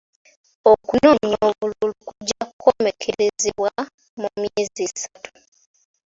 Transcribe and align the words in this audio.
Okunoonya 0.71 1.37
obululu 1.49 1.93
kujja 2.07 2.39
kukomekkerezebwa 2.49 3.71
mu 4.19 4.27
myezi 4.39 4.81
esatu. 4.87 5.29